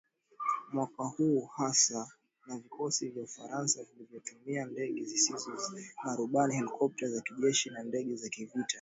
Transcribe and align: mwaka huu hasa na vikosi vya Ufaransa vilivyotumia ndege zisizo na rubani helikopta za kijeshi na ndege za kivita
mwaka 0.73 1.03
huu 1.03 1.41
hasa 1.41 2.11
na 2.47 2.57
vikosi 2.57 3.09
vya 3.09 3.23
Ufaransa 3.23 3.83
vilivyotumia 3.83 4.65
ndege 4.65 5.03
zisizo 5.03 5.51
na 6.05 6.15
rubani 6.15 6.55
helikopta 6.55 7.07
za 7.09 7.21
kijeshi 7.21 7.69
na 7.69 7.83
ndege 7.83 8.15
za 8.15 8.29
kivita 8.29 8.65